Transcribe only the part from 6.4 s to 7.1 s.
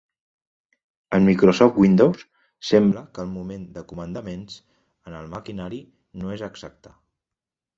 exacta.